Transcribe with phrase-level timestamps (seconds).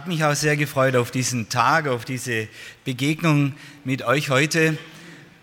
[0.00, 2.48] Habe mich auch sehr gefreut auf diesen Tag, auf diese
[2.86, 3.52] Begegnung
[3.84, 4.78] mit euch heute.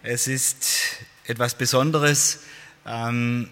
[0.02, 2.40] Es ist etwas Besonderes.
[2.84, 3.50] Ähm,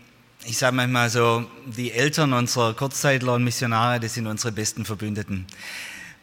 [0.48, 5.46] ich sage manchmal so, die Eltern unserer Kurzzeitler und Missionare, das sind unsere besten Verbündeten.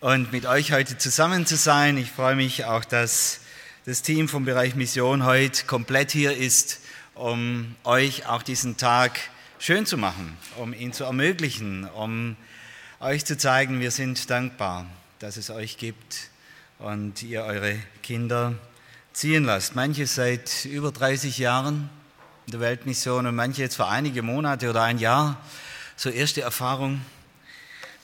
[0.00, 3.38] Und mit euch heute zusammen zu sein, ich freue mich auch, dass
[3.84, 6.80] das Team vom Bereich Mission heute komplett hier ist,
[7.14, 9.12] um euch auch diesen Tag
[9.60, 12.36] schön zu machen, um ihn zu ermöglichen, um
[13.02, 14.86] euch zu zeigen, wir sind dankbar,
[15.18, 16.30] dass es euch gibt
[16.78, 18.54] und ihr eure Kinder
[19.12, 19.74] ziehen lasst.
[19.74, 21.90] Manche seit über 30 Jahren
[22.46, 25.44] in der Weltmission und manche jetzt für einige Monate oder ein Jahr.
[25.96, 27.00] So erste Erfahrung.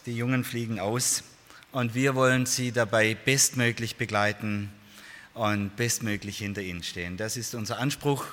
[0.05, 1.23] Die Jungen fliegen aus
[1.71, 4.73] und wir wollen sie dabei bestmöglich begleiten
[5.33, 7.17] und bestmöglich hinter ihnen stehen.
[7.17, 8.25] Das ist unser Anspruch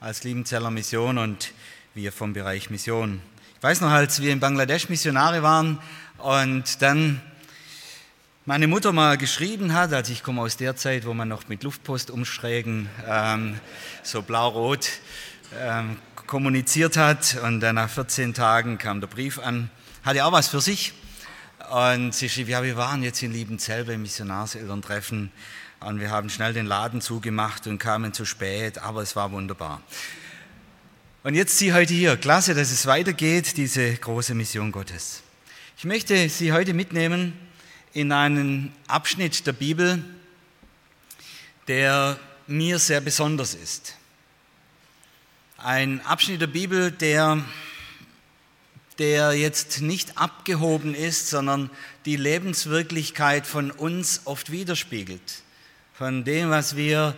[0.00, 1.52] als Liebenzeller Mission und
[1.92, 3.20] wir vom Bereich Mission.
[3.64, 5.78] Weiß noch, als wir in Bangladesch Missionare waren,
[6.18, 7.22] und dann
[8.44, 11.62] meine Mutter mal geschrieben hat, also ich komme aus der Zeit, wo man noch mit
[11.62, 13.58] Luftpostumschrägen ähm,
[14.02, 14.90] so blau-rot
[15.58, 17.38] ähm, kommuniziert hat.
[17.42, 19.70] Und dann nach 14 Tagen kam der Brief an,
[20.02, 20.92] hatte auch was für sich.
[21.70, 25.32] Und sie schrieb, ja, wir waren jetzt in Liebenzell beim Missionarselterntreffen
[25.80, 29.80] und wir haben schnell den Laden zugemacht und kamen zu spät, aber es war wunderbar.
[31.26, 32.18] Und jetzt Sie heute hier.
[32.18, 35.22] Klasse, dass es weitergeht, diese große Mission Gottes.
[35.78, 37.32] Ich möchte Sie heute mitnehmen
[37.94, 40.04] in einen Abschnitt der Bibel,
[41.66, 43.96] der mir sehr besonders ist.
[45.56, 47.42] Ein Abschnitt der Bibel, der,
[48.98, 51.70] der jetzt nicht abgehoben ist, sondern
[52.04, 55.42] die Lebenswirklichkeit von uns oft widerspiegelt.
[55.94, 57.16] Von dem, was wir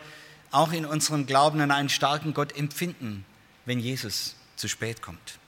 [0.52, 3.25] auch in unserem Glauben an einen starken Gott empfinden,
[3.66, 5.38] wenn Jesus zu spät kommt.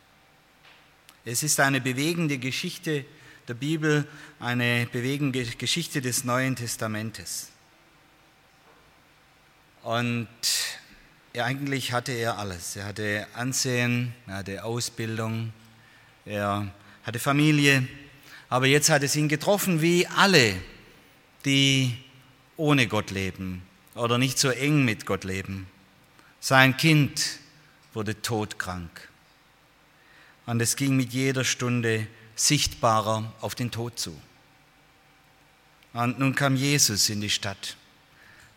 [1.24, 3.04] Es ist eine bewegende Geschichte
[3.48, 4.06] der Bibel,
[4.40, 7.48] eine bewegende Geschichte des Neuen Testamentes.
[9.82, 10.28] Und
[11.34, 12.76] eigentlich hatte er alles.
[12.76, 15.52] Er hatte Ansehen, er hatte Ausbildung,
[16.26, 16.72] er
[17.04, 17.86] hatte Familie,
[18.48, 20.54] aber jetzt hat es ihn getroffen wie alle,
[21.44, 21.96] die
[22.56, 23.62] ohne Gott leben
[23.94, 25.66] oder nicht so eng mit Gott leben.
[26.40, 27.37] Sein Kind
[27.98, 29.08] wurde todkrank.
[30.46, 34.16] Und es ging mit jeder Stunde sichtbarer auf den Tod zu.
[35.94, 37.76] Und nun kam Jesus in die Stadt.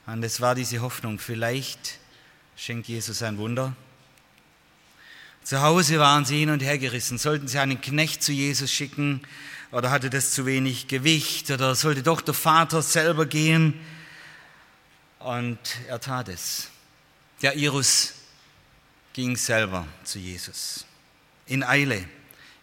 [0.05, 1.97] Und es war diese Hoffnung, vielleicht
[2.55, 3.75] schenkt Jesus ein Wunder.
[5.43, 7.17] Zu Hause waren sie hin und her gerissen.
[7.17, 9.21] Sollten sie einen Knecht zu Jesus schicken
[9.71, 13.73] oder hatte das zu wenig Gewicht oder sollte doch der Vater selber gehen?
[15.17, 15.57] Und
[15.87, 16.69] er tat es.
[17.41, 18.20] Der Irus
[19.13, 20.85] ging selber zu Jesus
[21.45, 22.05] in Eile.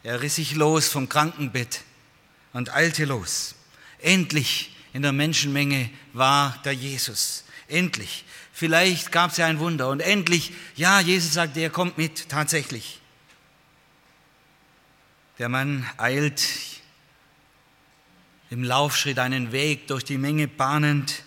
[0.02, 1.82] Er riss sich los vom Krankenbett
[2.52, 3.54] und eilte los.
[3.98, 7.44] Endlich in der Menschenmenge war der Jesus.
[7.68, 8.24] Endlich.
[8.52, 9.88] Vielleicht gab es ja ein Wunder.
[9.88, 13.00] Und endlich, ja, Jesus sagte, er kommt mit, tatsächlich.
[15.38, 16.42] Der Mann eilt
[18.50, 21.22] im Laufschritt einen Weg durch die Menge bahnend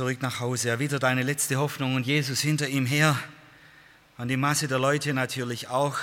[0.00, 0.70] zurück nach Hause.
[0.70, 3.18] Er wieder deine letzte Hoffnung und Jesus hinter ihm her
[4.16, 5.98] und die Masse der Leute natürlich auch.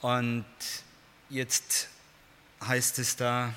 [0.00, 0.44] Und
[1.30, 1.90] jetzt
[2.66, 3.54] heißt es da,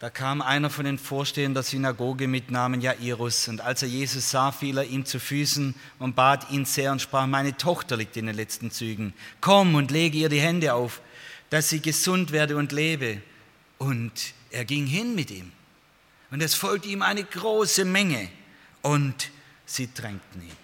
[0.00, 4.28] da kam einer von den Vorstehern der Synagoge mit Namen Jairus und als er Jesus
[4.28, 8.16] sah, fiel er ihm zu Füßen und bat ihn sehr und sprach, meine Tochter liegt
[8.16, 11.00] in den letzten Zügen, komm und lege ihr die Hände auf,
[11.48, 13.22] dass sie gesund werde und lebe.
[13.78, 15.52] Und er ging hin mit ihm
[16.32, 18.28] und es folgte ihm eine große Menge
[18.80, 19.30] und
[19.66, 20.56] sie drängten ihn.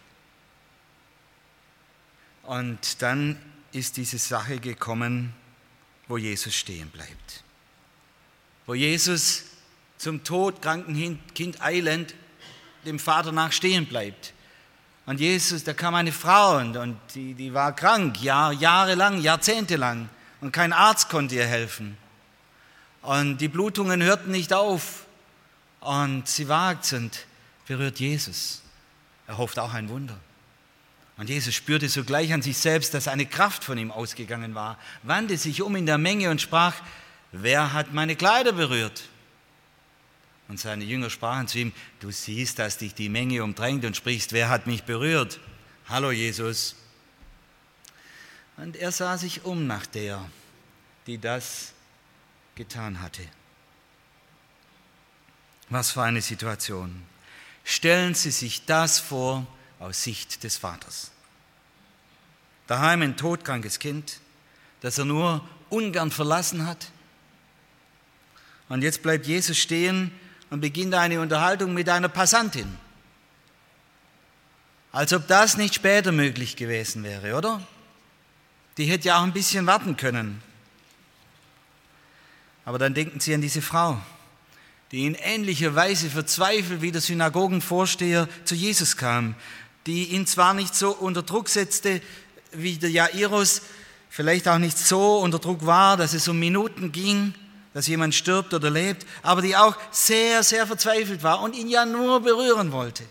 [2.43, 3.39] Und dann
[3.73, 5.35] ist diese Sache gekommen,
[6.09, 7.45] wo Jesus stehen bleibt.
[8.65, 9.45] Wo Jesus
[9.99, 12.15] zum todkranken Kind eilend
[12.87, 14.33] dem Vater nach stehen bleibt.
[15.05, 20.09] Und Jesus, da kam eine Frau und, und die, die war krank, Jahr, jahrelang, jahrzehntelang.
[20.41, 21.99] Und kein Arzt konnte ihr helfen.
[23.03, 25.05] Und die Blutungen hörten nicht auf.
[25.81, 27.27] Und sie wagt und
[27.67, 28.63] berührt Jesus.
[29.27, 30.19] Er hofft auch ein Wunder.
[31.19, 35.37] Und Jesus spürte sogleich an sich selbst, dass eine Kraft von ihm ausgegangen war, wandte
[35.37, 36.75] sich um in der Menge und sprach,
[37.33, 39.03] wer hat meine Kleider berührt?
[40.47, 44.33] Und seine Jünger sprachen zu ihm, du siehst, dass dich die Menge umdrängt und sprichst,
[44.33, 45.41] wer hat mich berührt?
[45.89, 46.77] Hallo Jesus.
[48.57, 50.25] Und er sah sich um nach der,
[51.07, 51.73] die das
[52.55, 53.23] getan hatte.
[55.71, 57.03] Was für eine Situation.
[57.65, 59.47] Stellen Sie sich das vor
[59.79, 61.11] aus Sicht des Vaters.
[62.67, 64.21] Daheim ein todkrankes Kind,
[64.81, 66.91] das er nur ungern verlassen hat.
[68.69, 70.11] Und jetzt bleibt Jesus stehen
[70.51, 72.79] und beginnt eine Unterhaltung mit einer Passantin.
[74.93, 77.67] Als ob das nicht später möglich gewesen wäre, oder?
[78.79, 80.43] Die hätte ja auch ein bisschen warten können.
[82.65, 84.01] Aber dann denken Sie an diese Frau,
[84.93, 89.35] die in ähnlicher Weise verzweifelt wie der Synagogenvorsteher zu Jesus kam,
[89.87, 92.01] die ihn zwar nicht so unter Druck setzte
[92.53, 93.63] wie der Jairus,
[94.09, 97.35] vielleicht auch nicht so unter Druck war, dass es um Minuten ging,
[97.75, 101.85] dass jemand stirbt oder lebt, aber die auch sehr, sehr verzweifelt war und ihn ja
[101.85, 103.05] nur berühren wollte.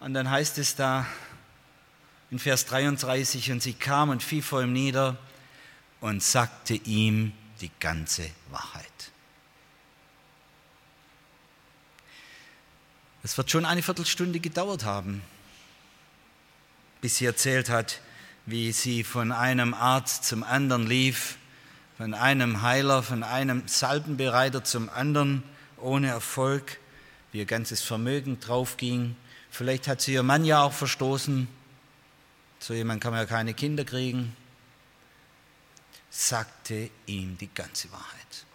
[0.00, 1.06] Und dann heißt es da
[2.30, 5.16] in Vers 33, und sie kam und fiel vor ihm nieder
[6.00, 7.32] und sagte ihm
[7.64, 8.84] die ganze Wahrheit.
[13.22, 15.22] Es wird schon eine Viertelstunde gedauert haben,
[17.00, 18.02] bis sie erzählt hat,
[18.44, 21.38] wie sie von einem Arzt zum anderen lief,
[21.96, 25.42] von einem Heiler, von einem Salbenbereiter zum anderen,
[25.78, 26.78] ohne Erfolg,
[27.32, 29.16] wie ihr ganzes Vermögen draufging.
[29.48, 31.48] Vielleicht hat sie ihr Mann ja auch verstoßen.
[32.58, 34.36] So jemand kann man ja keine Kinder kriegen.
[36.16, 38.46] Sagte ihm die ganze Wahrheit.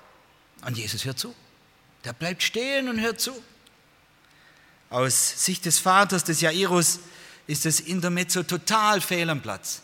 [0.66, 1.36] Und Jesus hört zu.
[2.06, 3.34] Der bleibt stehen und hört zu.
[4.90, 7.00] Aus Sicht des Vaters des Jairus
[7.48, 9.82] ist das Intermezzo total fehl am Platz.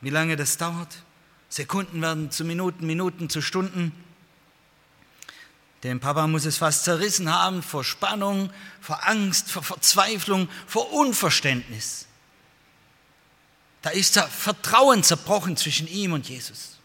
[0.00, 1.02] Wie lange das dauert?
[1.50, 3.92] Sekunden werden zu Minuten, Minuten zu Stunden.
[5.84, 8.50] Dem Papa muss es fast zerrissen haben vor Spannung,
[8.80, 12.06] vor Angst, vor Verzweiflung, vor Unverständnis.
[13.82, 16.77] Da ist Vertrauen zerbrochen zwischen ihm und Jesus.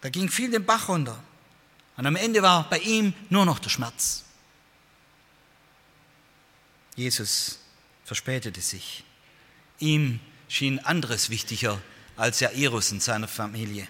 [0.00, 1.22] Da ging viel den Bach runter.
[1.96, 4.24] Und am Ende war bei ihm nur noch der Schmerz.
[6.96, 7.58] Jesus
[8.04, 9.04] verspätete sich.
[9.78, 11.80] Ihm schien anderes wichtiger
[12.16, 13.86] als Jairus und seiner Familie.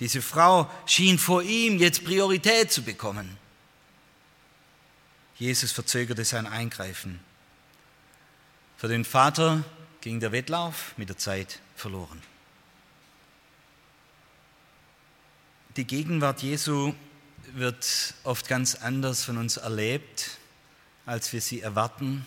[0.00, 3.36] Diese Frau schien vor ihm jetzt Priorität zu bekommen.
[5.36, 7.20] Jesus verzögerte sein Eingreifen.
[8.76, 9.64] Für den Vater
[10.00, 12.20] ging der Wettlauf mit der Zeit verloren.
[15.78, 16.92] Die Gegenwart Jesu
[17.54, 20.38] wird oft ganz anders von uns erlebt,
[21.06, 22.26] als wir sie erwarten,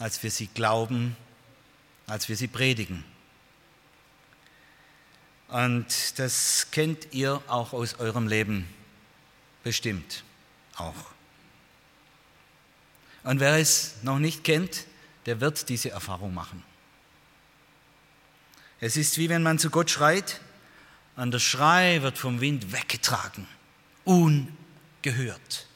[0.00, 1.16] als wir sie glauben,
[2.08, 3.04] als wir sie predigen.
[5.46, 8.68] Und das kennt ihr auch aus eurem Leben
[9.62, 10.24] bestimmt
[10.74, 11.12] auch.
[13.22, 14.86] Und wer es noch nicht kennt,
[15.26, 16.64] der wird diese Erfahrung machen.
[18.80, 20.40] Es ist wie wenn man zu Gott schreit
[21.18, 23.46] und der Schrei wird vom Wind weggetragen,
[24.04, 25.68] ungehört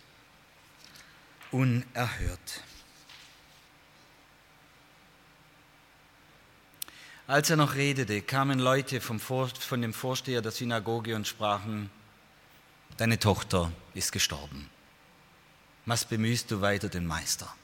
[1.52, 2.64] unerhört.
[7.26, 11.88] Als er noch redete, kamen Leute vom Vor von dem Vorsteher der Synagoge und sprachen,
[12.96, 14.68] deine Tochter ist gestorben.
[15.86, 17.54] Was bemühst du weiter den Meister?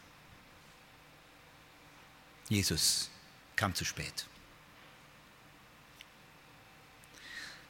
[2.48, 3.10] Jesus
[3.56, 4.27] kam zu spät.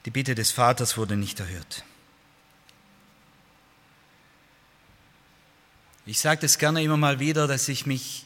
[0.04, 1.84] Die Bitte des Vaters wurde nicht erhört.
[6.06, 8.24] Ich sage das gerne immer mal wieder, dass ich mich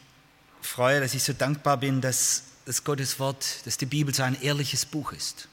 [0.61, 4.41] freue, dass ich so dankbar bin, dass das Gottes Wort, dass die Bibel so ein
[4.41, 5.49] ehrliches Buch ist.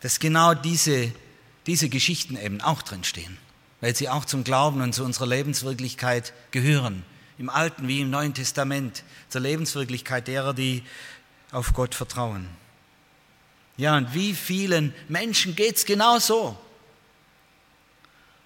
[0.00, 1.12] Dass genau diese,
[1.66, 3.38] diese Geschichten eben auch drinstehen,
[3.80, 7.04] weil sie auch zum Glauben und zu unserer Lebenswirklichkeit gehören.
[7.38, 10.82] Im Alten wie im Neuen Testament, zur Lebenswirklichkeit derer, die
[11.52, 12.48] auf Gott vertrauen.
[13.76, 16.58] Ja, und wie vielen Menschen geht es genau so?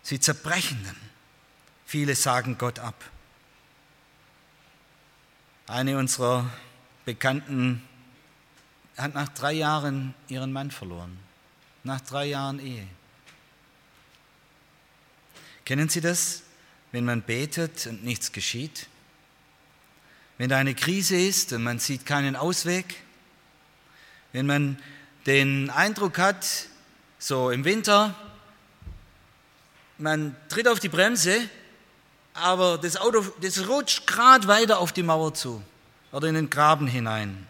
[0.02, 1.10] Sie zerbrechen dann
[1.90, 2.94] Viele sagen Gott ab.
[5.66, 6.48] Eine unserer
[7.04, 7.82] Bekannten
[8.96, 11.18] hat nach drei Jahren ihren Mann verloren.
[11.82, 12.86] Nach drei Jahren Ehe.
[15.64, 16.44] Kennen Sie das,
[16.92, 18.86] wenn man betet und nichts geschieht?
[20.38, 23.02] Wenn da eine Krise ist und man sieht keinen Ausweg?
[24.32, 24.78] Wenn man
[25.26, 26.46] den Eindruck hat,
[27.18, 28.14] so im Winter,
[29.98, 31.48] man tritt auf die Bremse
[32.34, 35.62] aber das Auto, das rutscht gerade weiter auf die Mauer zu
[36.12, 37.46] oder in den Graben hinein.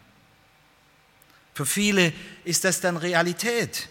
[1.55, 2.13] Für viele
[2.45, 3.89] ist das dann Realität.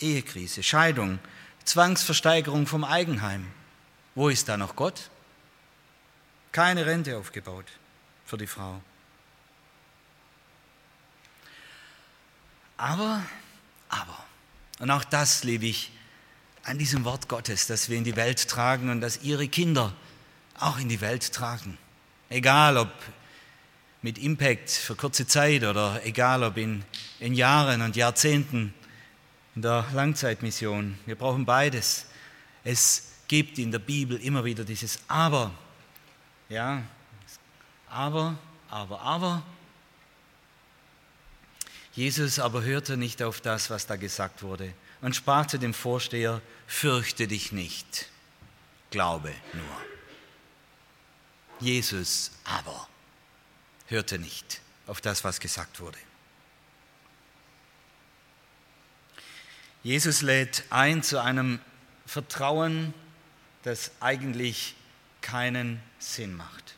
[0.00, 1.18] Ehekrise, Scheidung,
[1.64, 3.46] Zwangsversteigerung vom Eigenheim.
[4.14, 5.10] Wo ist da noch Gott?
[6.52, 7.66] Keine Rente aufgebaut
[8.24, 8.80] für die Frau.
[12.78, 13.22] Aber,
[13.88, 14.24] aber,
[14.78, 15.90] und auch das liebe ich
[16.62, 19.92] an diesem Wort Gottes, das wir in die Welt tragen und das ihre Kinder
[20.60, 21.76] auch in die Welt tragen.
[22.28, 22.90] Egal ob
[24.00, 26.84] mit Impact für kurze Zeit oder egal ob in,
[27.18, 28.72] in Jahren und Jahrzehnten
[29.56, 30.96] in der Langzeitmission.
[31.04, 32.06] Wir brauchen beides.
[32.62, 35.50] Es gibt in der Bibel immer wieder dieses Aber.
[36.48, 36.82] Ja,
[37.90, 38.38] aber,
[38.70, 39.42] aber, aber.
[41.98, 46.40] Jesus aber hörte nicht auf das, was da gesagt wurde und sprach zu dem Vorsteher,
[46.68, 48.08] fürchte dich nicht,
[48.92, 49.82] glaube nur.
[51.58, 52.88] Jesus aber
[53.88, 55.98] hörte nicht auf das, was gesagt wurde.
[59.82, 61.58] Jesus lädt ein zu einem
[62.06, 62.94] Vertrauen,
[63.64, 64.76] das eigentlich
[65.20, 66.77] keinen Sinn macht.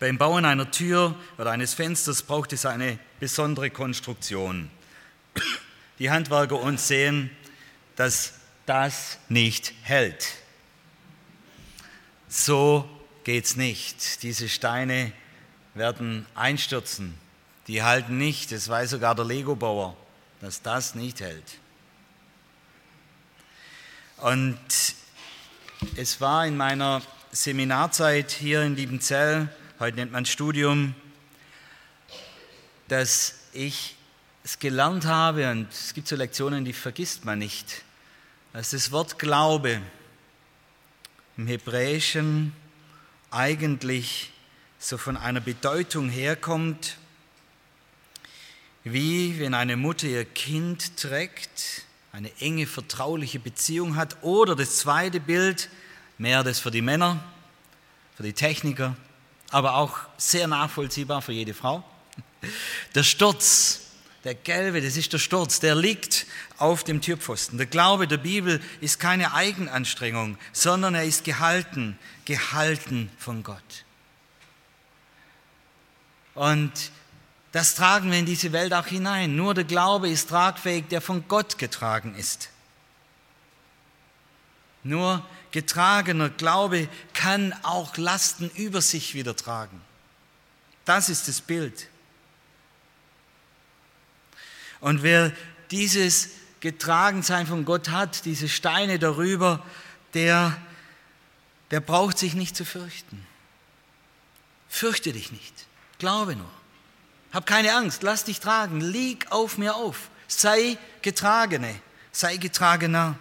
[0.00, 4.70] Beim Bauen einer Tür oder eines Fensters braucht es eine besondere Konstruktion.
[5.98, 7.30] Die Handwerker uns sehen,
[7.96, 8.34] dass
[8.66, 10.26] das nicht hält.
[12.28, 12.88] So
[13.24, 14.22] geht's nicht.
[14.22, 15.12] Diese Steine
[15.74, 17.14] werden einstürzen.
[17.66, 18.52] Die halten nicht.
[18.52, 19.96] Das weiß sogar der Lego-Bauer
[20.40, 21.58] dass das nicht hält.
[24.18, 24.58] Und
[25.96, 29.48] es war in meiner Seminarzeit hier in Liebenzell,
[29.80, 30.94] heute nennt man Studium,
[32.88, 33.94] dass ich
[34.42, 37.82] es gelernt habe, und es gibt so Lektionen, die vergisst man nicht,
[38.52, 39.80] dass das Wort Glaube.
[41.36, 42.52] Im Hebräischen
[43.30, 44.32] eigentlich
[44.80, 46.96] so von einer Bedeutung herkommt,
[48.82, 54.16] wie wenn eine Mutter ihr Kind trägt, eine enge vertrauliche Beziehung hat.
[54.22, 55.68] Oder das zweite Bild,
[56.16, 57.22] mehr das für die Männer,
[58.16, 58.96] für die Techniker,
[59.50, 61.82] aber auch sehr nachvollziehbar für jede Frau.
[62.94, 63.80] Der Sturz,
[64.24, 66.26] der gelbe, das ist der Sturz, der liegt
[66.58, 67.58] auf dem Türpfosten.
[67.58, 73.84] Der Glaube der Bibel ist keine Eigenanstrengung, sondern er ist gehalten, gehalten von Gott.
[76.34, 76.72] Und
[77.52, 79.34] das tragen wir in diese Welt auch hinein.
[79.34, 82.50] Nur der Glaube ist tragfähig, der von Gott getragen ist.
[84.84, 89.80] Nur getragener Glaube kann auch Lasten über sich wieder tragen.
[90.84, 91.88] Das ist das Bild.
[94.80, 95.32] Und wer
[95.70, 99.64] dieses Getragensein von Gott hat, diese Steine darüber,
[100.14, 100.56] der,
[101.70, 103.24] der braucht sich nicht zu fürchten.
[104.68, 105.54] Fürchte dich nicht,
[105.98, 106.50] glaube nur.
[107.32, 111.74] Hab keine Angst, lass dich tragen, lieg auf mir auf, sei Getragene,
[112.12, 113.18] sei Getragener.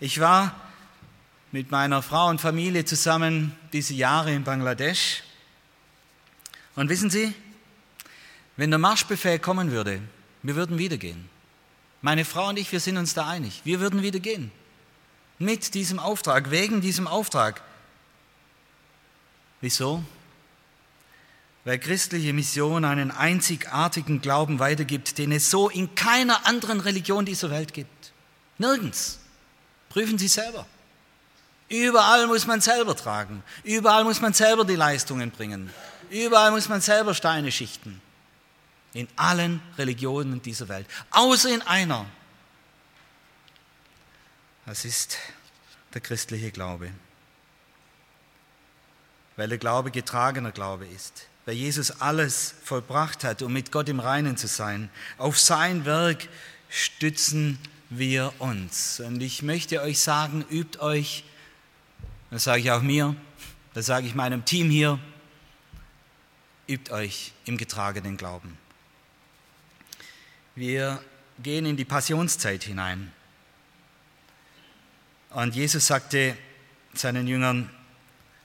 [0.00, 0.54] Ich war
[1.52, 5.22] mit meiner Frau und Familie zusammen diese Jahre in Bangladesch.
[6.74, 7.32] Und wissen Sie,
[8.56, 10.00] wenn der Marschbefehl kommen würde,
[10.42, 11.28] wir würden wieder gehen.
[12.02, 13.60] Meine Frau und ich, wir sind uns da einig.
[13.64, 14.50] Wir würden wieder gehen.
[15.38, 17.62] Mit diesem Auftrag, wegen diesem Auftrag.
[19.60, 20.02] Wieso?
[21.64, 27.50] weil christliche Mission einen einzigartigen Glauben weitergibt, den es so in keiner anderen Religion dieser
[27.50, 28.12] Welt gibt.
[28.58, 29.19] Nirgends.
[29.90, 30.66] Prüfen Sie selber.
[31.68, 33.42] Überall muss man selber tragen.
[33.62, 35.70] Überall muss man selber die Leistungen bringen.
[36.08, 38.00] Überall muss man selber Steine schichten.
[38.94, 40.86] In allen Religionen dieser Welt.
[41.10, 42.06] Außer in einer.
[44.64, 45.18] Das ist
[45.92, 46.90] der christliche Glaube.
[49.36, 53.98] Weil der Glaube getragener Glaube ist weil Jesus alles vollbracht hat, um mit Gott im
[53.98, 54.90] Reinen zu sein.
[55.18, 56.28] Auf sein Werk
[56.68, 57.58] stützen
[57.90, 59.00] wir uns.
[59.00, 61.24] Und ich möchte euch sagen, übt euch,
[62.30, 63.14] das sage ich auch mir,
[63.74, 64.98] das sage ich meinem Team hier,
[66.68, 68.56] übt euch im getragenen Glauben.
[70.54, 71.02] Wir
[71.42, 73.12] gehen in die Passionszeit hinein.
[75.30, 76.36] Und Jesus sagte
[76.94, 77.70] seinen Jüngern,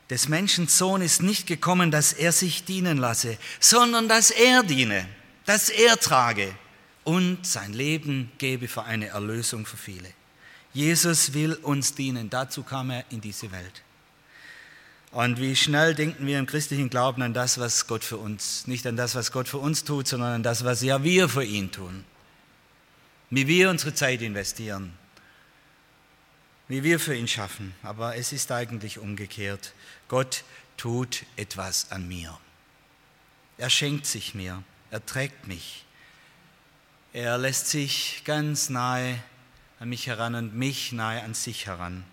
[0.10, 5.08] des Menschen Sohn ist nicht gekommen, dass er sich dienen lasse, sondern dass er diene,
[5.46, 6.54] dass er trage
[7.06, 10.10] und sein Leben gebe für eine Erlösung für viele.
[10.74, 13.82] Jesus will uns dienen, dazu kam er in diese Welt.
[15.12, 18.86] Und wie schnell denken wir im christlichen Glauben an das, was Gott für uns, nicht
[18.86, 21.72] an das, was Gott für uns tut, sondern an das, was ja wir für ihn
[21.72, 22.04] tun.
[23.30, 24.92] Wie wir unsere Zeit investieren,
[26.68, 29.74] wie wir für ihn schaffen, aber es ist eigentlich umgekehrt.
[30.10, 30.44] Gott
[30.76, 32.38] tut etwas an mir.
[33.58, 35.85] Er schenkt sich mir, er trägt mich.
[37.16, 39.18] Er lässt sich ganz nahe
[39.80, 42.04] an mich heran und mich nahe an sich heran.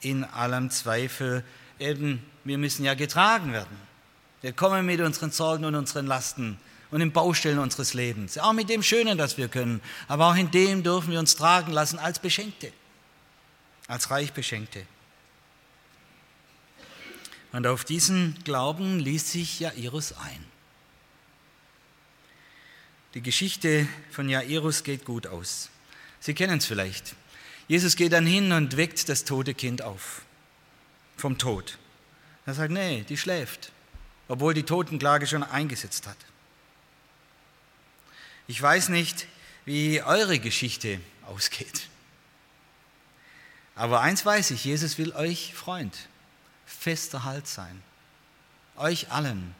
[0.00, 1.42] In allem Zweifel,
[1.80, 3.76] eben, wir müssen ja getragen werden.
[4.40, 6.60] Wir kommen mit unseren Sorgen und unseren Lasten
[6.92, 10.52] und den Baustellen unseres Lebens, auch mit dem Schönen, das wir können, aber auch in
[10.52, 12.72] dem dürfen wir uns tragen lassen als Beschenkte,
[13.88, 14.86] als reich Beschenkte.
[17.50, 20.51] Und auf diesen Glauben ließ sich Jairus ein.
[23.14, 25.68] Die Geschichte von Jairus geht gut aus.
[26.20, 27.14] Sie kennen es vielleicht.
[27.68, 30.22] Jesus geht dann hin und weckt das tote Kind auf.
[31.16, 31.78] Vom Tod.
[32.46, 33.70] Er sagt, nee, die schläft.
[34.28, 36.16] Obwohl die Totenklage schon eingesetzt hat.
[38.46, 39.26] Ich weiß nicht,
[39.64, 41.88] wie eure Geschichte ausgeht.
[43.74, 46.08] Aber eins weiß ich, Jesus will euch Freund,
[46.66, 47.82] fester Halt sein.
[48.76, 49.54] Euch allen.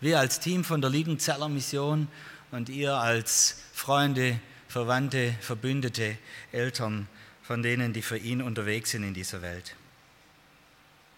[0.00, 2.08] Wir als Team von der Liebenzeller Mission
[2.54, 6.16] und ihr als Freunde, Verwandte, Verbündete,
[6.52, 7.08] Eltern
[7.42, 9.74] von denen, die für ihn unterwegs sind in dieser Welt.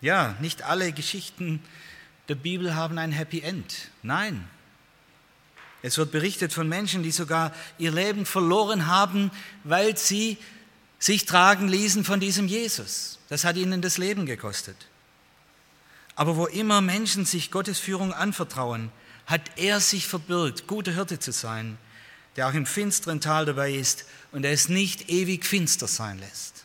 [0.00, 1.62] Ja, nicht alle Geschichten
[2.28, 3.90] der Bibel haben ein Happy End.
[4.02, 4.49] Nein.
[5.83, 9.31] Es wird berichtet von Menschen, die sogar ihr Leben verloren haben,
[9.62, 10.38] weil sie
[10.99, 13.19] sich tragen ließen von diesem Jesus.
[13.28, 14.88] Das hat ihnen das Leben gekostet.
[16.14, 18.90] Aber wo immer Menschen sich Gottes Führung anvertrauen,
[19.26, 21.78] hat er sich verbirgt, guter Hirte zu sein,
[22.37, 26.64] der auch im finsteren Tal dabei ist und der es nicht ewig finster sein lässt.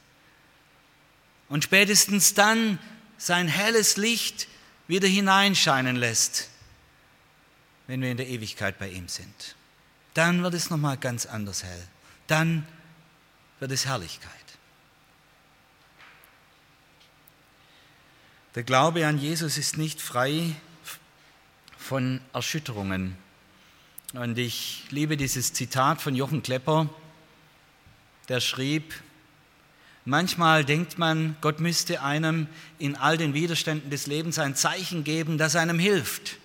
[1.50, 2.80] Und spätestens dann
[3.18, 4.48] sein helles Licht
[4.88, 6.50] wieder hineinscheinen lässt,
[7.88, 9.56] wenn wir in der Ewigkeit bei ihm sind.
[10.14, 11.88] Dann wird es nochmal ganz anders hell.
[12.28, 12.68] Dann
[13.60, 14.32] wird es Herrlichkeit.
[18.56, 20.56] Der Glaube an Jesus ist nicht frei
[21.92, 23.18] von Erschütterungen.
[24.14, 26.88] Und ich liebe dieses Zitat von Jochen Klepper,
[28.30, 28.94] der schrieb,
[30.06, 32.48] manchmal denkt man, Gott müsste einem
[32.80, 36.38] in all den Widerständen des Lebens ein Zeichen geben, das einem hilft.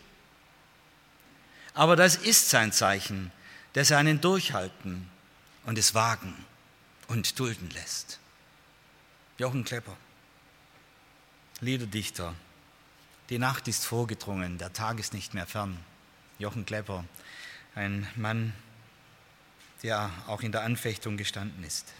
[1.75, 3.31] Aber das ist sein Zeichen,
[3.75, 5.09] das einen durchhalten
[5.65, 6.35] und es wagen
[7.07, 8.19] und dulden lässt.
[9.39, 9.97] Jochen Klepper.
[11.61, 12.35] Liederdichter.
[13.29, 15.77] Die Nacht ist vorgedrungen, der Tag ist nicht mehr fern.
[16.39, 17.05] Jochen Klepper,
[17.75, 18.53] ein Mann,
[19.83, 21.93] der auch in der Anfechtung gestanden ist.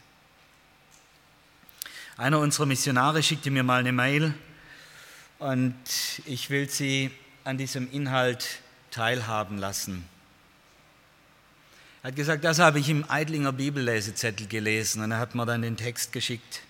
[2.15, 4.33] Einer unserer Missionare schickte mir mal eine Mail
[5.39, 5.75] und
[6.25, 7.11] ich will Sie
[7.43, 8.59] an diesem Inhalt
[8.91, 10.07] teilhaben lassen.
[12.03, 15.61] Er hat gesagt, das habe ich im Eidlinger Bibellesezettel gelesen und er hat mir dann
[15.61, 16.61] den Text geschickt.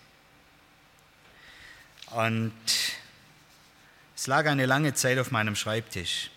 [2.09, 2.53] Und
[4.17, 6.31] es lag eine lange Zeit auf meinem Schreibtisch.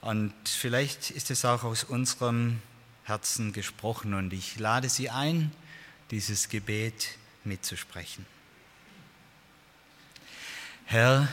[0.00, 2.62] Und vielleicht ist es auch aus unserem
[3.02, 5.50] Herzen gesprochen und ich lade Sie ein,
[6.12, 8.24] dieses Gebet mitzusprechen.
[10.84, 11.26] Herr,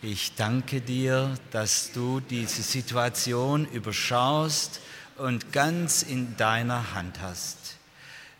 [0.00, 4.80] ich danke dir, dass du diese Situation überschaust
[5.16, 7.78] und ganz in deiner Hand hast.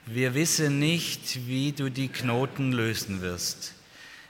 [0.06, 3.74] Wir wissen nicht, wie du die Knoten lösen wirst.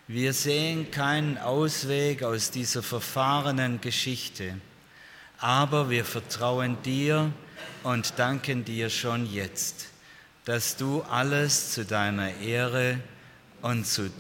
[0.07, 4.61] Wir sehen keinen Ausweg aus dieser verfahrenen Geschichte,
[5.39, 7.33] aber wir vertrauen dir
[7.85, 9.87] und danken dir schon jetzt,
[10.45, 13.01] dass du alles zu deiner Ehre
[13.63, 14.13] und zum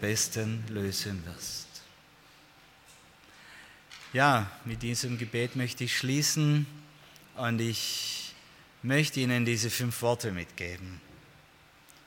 [0.00, 1.66] Besten lösen wirst.
[4.14, 6.66] Ja, mit diesem Gebet möchte ich schließen
[7.36, 8.32] und ich
[8.82, 11.02] möchte Ihnen diese fünf Worte mitgeben.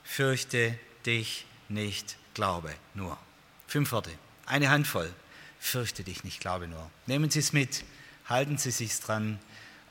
[0.02, 3.16] Fürchte dich nicht, glaube nur.
[3.66, 4.10] Fünf Worte,
[4.46, 5.10] eine Handvoll.
[5.58, 6.90] Fürchte dich nicht, glaube nur.
[7.06, 7.84] Nehmen Sie es mit,
[8.28, 9.38] halten Sie sich dran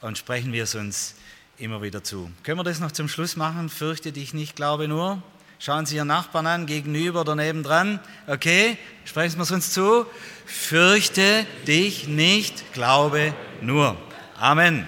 [0.01, 1.15] und sprechen wir es uns
[1.57, 2.31] immer wieder zu.
[2.43, 3.69] Können wir das noch zum Schluss machen?
[3.69, 5.21] Fürchte dich nicht, glaube nur.
[5.59, 7.99] Schauen Sie Ihren Nachbarn an, gegenüber oder nebendran.
[8.27, 10.07] Okay, sprechen wir es uns zu.
[10.45, 13.95] Fürchte dich nicht, glaube nur.
[14.37, 14.87] Amen.